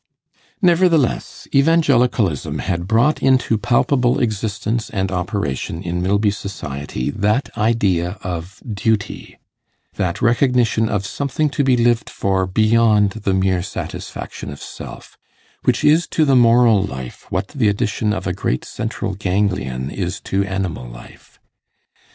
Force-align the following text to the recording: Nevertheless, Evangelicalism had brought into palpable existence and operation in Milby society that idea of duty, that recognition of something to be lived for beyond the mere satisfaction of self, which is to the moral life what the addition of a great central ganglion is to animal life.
Nevertheless, 0.63 1.47
Evangelicalism 1.53 2.57
had 2.57 2.87
brought 2.87 3.21
into 3.21 3.55
palpable 3.59 4.19
existence 4.19 4.89
and 4.89 5.11
operation 5.11 5.83
in 5.83 6.01
Milby 6.01 6.31
society 6.31 7.11
that 7.11 7.55
idea 7.55 8.17
of 8.23 8.63
duty, 8.67 9.37
that 9.97 10.19
recognition 10.19 10.89
of 10.89 11.05
something 11.05 11.51
to 11.51 11.63
be 11.63 11.77
lived 11.77 12.09
for 12.09 12.47
beyond 12.47 13.11
the 13.11 13.33
mere 13.35 13.61
satisfaction 13.61 14.49
of 14.51 14.59
self, 14.59 15.19
which 15.65 15.83
is 15.83 16.07
to 16.07 16.25
the 16.25 16.35
moral 16.35 16.81
life 16.81 17.27
what 17.29 17.49
the 17.49 17.67
addition 17.67 18.11
of 18.11 18.25
a 18.25 18.33
great 18.33 18.65
central 18.65 19.13
ganglion 19.13 19.91
is 19.91 20.19
to 20.21 20.43
animal 20.45 20.87
life. 20.89 21.37